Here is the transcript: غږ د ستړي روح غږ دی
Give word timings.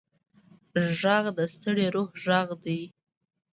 غږ 1.01 1.25
د 1.37 1.39
ستړي 1.53 1.85
روح 1.95 2.09
غږ 2.25 2.47
دی 2.63 2.79